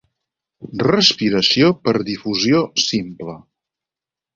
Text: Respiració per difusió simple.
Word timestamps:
Respiració 0.83 1.69
per 1.85 1.95
difusió 2.11 2.67
simple. 2.89 3.41